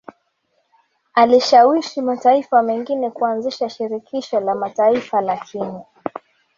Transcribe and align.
alishawishi 1.15 2.01
mataifa 2.01 2.61
mengine 2.63 3.09
kuanzisha 3.09 3.69
Shirikisho 3.69 4.39
la 4.39 4.55
Mataifa 4.55 5.21
lakini 5.21 5.81